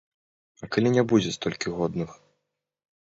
[0.63, 2.09] А калі не будзе столькі годных?